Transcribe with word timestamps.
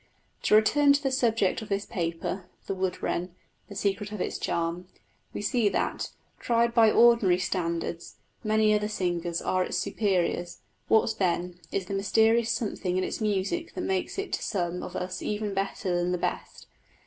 To 0.41 0.55
return 0.55 0.93
to 0.93 1.03
the 1.03 1.11
subject 1.11 1.61
of 1.61 1.69
this 1.69 1.85
paper: 1.85 2.45
the 2.65 2.73
wood 2.73 3.03
wren 3.03 3.35
the 3.69 3.75
secret 3.75 4.11
of 4.11 4.19
its 4.19 4.39
charm. 4.39 4.87
We 5.31 5.43
see 5.43 5.69
that, 5.69 6.09
tried 6.39 6.73
by 6.73 6.89
ordinary 6.89 7.37
standards, 7.37 8.15
many 8.43 8.73
other 8.73 8.87
singers 8.87 9.43
are 9.43 9.63
its 9.63 9.77
superiors; 9.77 10.61
what, 10.87 11.13
then, 11.19 11.59
is 11.71 11.85
the 11.85 11.93
mysterious 11.93 12.49
something 12.49 12.97
in 12.97 13.03
its 13.03 13.21
music 13.21 13.75
that 13.75 13.81
makes 13.81 14.17
it 14.17 14.33
to 14.33 14.41
some 14.41 14.81
of 14.81 14.95
us 14.95 15.21
even 15.21 15.53
better 15.53 15.95
than 15.95 16.11
the 16.13 16.17
best? 16.17 16.65